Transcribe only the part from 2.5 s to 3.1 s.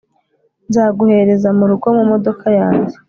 yanjye